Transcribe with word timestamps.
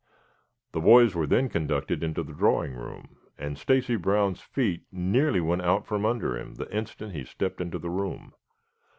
The 0.71 0.79
boys 0.81 1.13
were 1.13 1.27
then 1.27 1.47
conducted 1.47 2.01
into 2.01 2.23
the 2.23 2.33
drawing 2.33 2.73
room, 2.73 3.17
and 3.37 3.55
Stacy 3.55 3.97
Brown's 3.97 4.41
feet 4.41 4.81
nearly 4.91 5.39
went 5.39 5.61
out 5.61 5.85
from 5.85 6.07
under 6.07 6.35
him 6.39 6.55
the 6.55 6.75
instant 6.75 7.13
he 7.13 7.23
stepped 7.23 7.61
into 7.61 7.77
the 7.77 7.91
room. 7.91 8.33